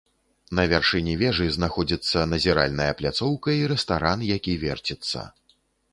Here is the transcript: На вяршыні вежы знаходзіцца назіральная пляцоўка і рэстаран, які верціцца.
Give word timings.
На 0.59 0.63
вяршыні 0.71 1.13
вежы 1.23 1.45
знаходзіцца 1.57 2.23
назіральная 2.33 2.89
пляцоўка 3.03 3.49
і 3.61 3.69
рэстаран, 3.73 4.19
які 4.37 4.59
верціцца. 4.69 5.19